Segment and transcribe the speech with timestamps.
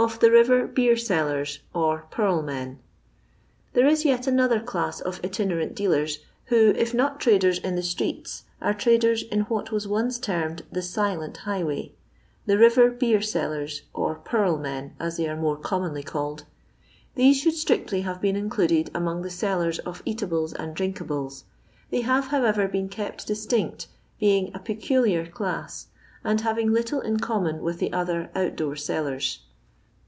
[0.00, 2.76] Of tub Eiybr Bxbb Sellbbs, ok PusL ltor.
[3.74, 8.44] Thxrb is yet another class of itinerant dealers who, if not traders in the streets,
[8.62, 11.90] are traders in what was once termed the silent highway—
[12.46, 16.44] the river beer sellers, or purl men, as they are more commonly called.
[17.16, 21.42] These should strictly have been included among the sellers of eatables and drink ables;
[21.90, 23.88] they have, however, been kept distinct,
[24.20, 25.86] being a peculiar ckss,
[26.22, 29.40] and having little in common vrith the other out door sellers.